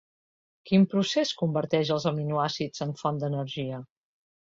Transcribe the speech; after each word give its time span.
Quin 0.69 0.87
procés 0.93 1.35
converteix 1.43 1.93
els 1.99 2.09
aminoàcids 2.15 2.87
en 2.89 2.99
font 3.05 3.25
d'energia? 3.25 3.87